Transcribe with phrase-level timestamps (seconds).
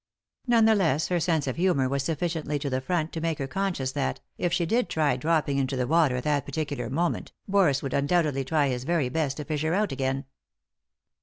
[0.47, 3.45] None the less her sense of humour was sufficiently to the front to make her
[3.45, 7.83] conscious that, if she did try dropping into the water at that particular moment, Boris
[7.83, 10.25] would undoubtedly try his very best to fish her out again.